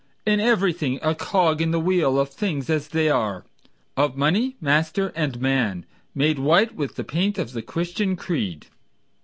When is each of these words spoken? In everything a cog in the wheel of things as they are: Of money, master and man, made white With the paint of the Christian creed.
In 0.25 0.39
everything 0.39 0.97
a 1.03 1.13
cog 1.13 1.61
in 1.61 1.69
the 1.69 1.79
wheel 1.79 2.19
of 2.19 2.29
things 2.29 2.71
as 2.71 2.87
they 2.87 3.07
are: 3.07 3.45
Of 3.95 4.17
money, 4.17 4.55
master 4.59 5.09
and 5.15 5.39
man, 5.39 5.85
made 6.15 6.39
white 6.39 6.73
With 6.73 6.95
the 6.95 7.03
paint 7.03 7.37
of 7.37 7.53
the 7.53 7.61
Christian 7.61 8.15
creed. 8.15 8.65